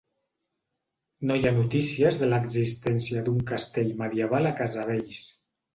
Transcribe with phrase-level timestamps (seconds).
[1.31, 5.27] No hi ha notícies de l'existència d'un castell medieval a Casavells.